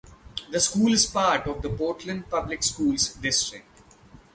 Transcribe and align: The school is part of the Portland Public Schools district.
The 0.49 0.59
school 0.59 0.93
is 0.93 1.05
part 1.05 1.45
of 1.45 1.61
the 1.61 1.69
Portland 1.69 2.27
Public 2.27 2.63
Schools 2.63 3.13
district. 3.17 3.81